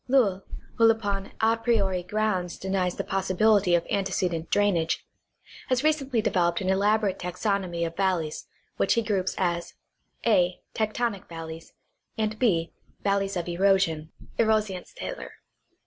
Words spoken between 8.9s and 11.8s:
he groups as (a) tectonic valleys,